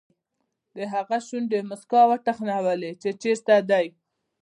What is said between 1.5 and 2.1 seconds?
موسکا